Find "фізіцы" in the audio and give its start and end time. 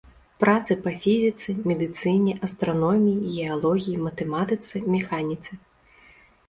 1.03-1.55